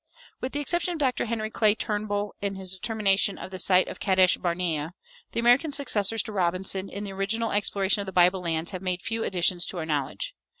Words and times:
With 0.39 0.51
the 0.53 0.59
exception 0.59 0.93
of 0.93 0.97
Dr. 0.97 1.25
Henry 1.27 1.51
Clay 1.51 1.75
Trumbull 1.75 2.33
in 2.41 2.55
his 2.55 2.71
determination 2.73 3.37
of 3.37 3.51
the 3.51 3.59
site 3.59 3.87
of 3.87 3.99
Kadesh 3.99 4.35
barnea, 4.37 4.95
the 5.33 5.39
American 5.39 5.71
successors 5.71 6.23
to 6.23 6.31
Robinson 6.31 6.89
in 6.89 7.03
the 7.03 7.13
original 7.13 7.51
exploration 7.51 7.99
of 7.99 8.07
the 8.07 8.11
Bible 8.11 8.41
lands 8.41 8.71
have 8.71 8.81
made 8.81 9.03
few 9.03 9.23
additions 9.23 9.63
to 9.67 9.77
our 9.77 9.85
knowledge. 9.85 10.33